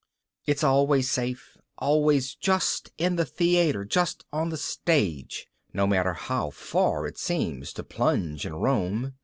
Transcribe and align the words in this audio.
It's 0.47 0.63
always 0.63 1.11
safe, 1.11 1.57
always 1.77 2.33
just 2.33 2.91
in 2.97 3.17
the 3.17 3.23
theatre, 3.23 3.85
just 3.85 4.25
on 4.33 4.49
the 4.49 4.57
stage, 4.57 5.45
no 5.73 5.85
matter 5.85 6.13
how 6.13 6.49
far 6.49 7.05
it 7.05 7.19
seems 7.19 7.71
to 7.73 7.83
plunge 7.83 8.43
and 8.43 8.63
roam 8.63 9.13